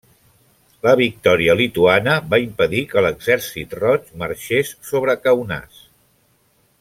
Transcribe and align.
La 0.87 0.93
victòria 0.99 1.55
lituana 1.59 2.15
va 2.33 2.39
impedir 2.45 2.81
que 2.93 3.05
l'Exèrcit 3.07 3.77
Roig 3.83 4.11
marxés 4.23 4.73
sobre 4.91 5.17
Kaunas. 5.27 5.85